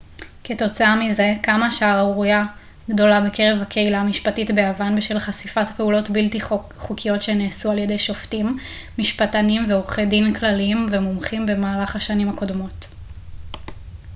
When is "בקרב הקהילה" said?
3.21-3.99